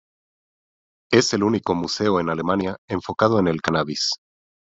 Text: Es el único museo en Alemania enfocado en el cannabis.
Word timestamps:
Es 1.11 1.31
el 1.35 1.43
único 1.43 1.75
museo 1.75 2.19
en 2.19 2.31
Alemania 2.31 2.75
enfocado 2.89 3.37
en 3.39 3.47
el 3.47 3.61
cannabis. 3.61 4.13